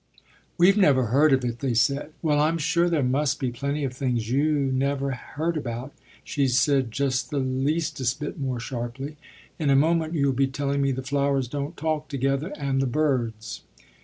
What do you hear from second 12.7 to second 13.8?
the birds."